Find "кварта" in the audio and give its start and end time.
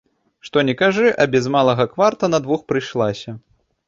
1.91-2.31